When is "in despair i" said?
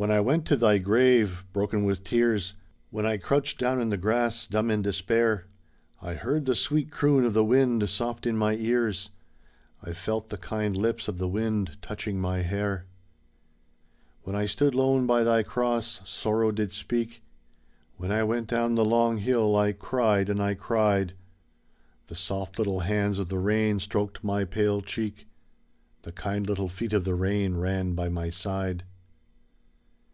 4.70-6.14